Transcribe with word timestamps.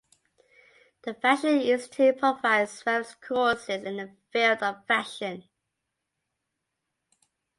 The 1.03 1.13
Fashion 1.13 1.61
Institute 1.61 2.17
provides 2.17 2.81
various 2.81 3.13
courses 3.13 3.69
in 3.83 3.97
the 3.97 4.15
field 4.31 4.63
of 4.63 4.83
Fashion. 4.87 5.43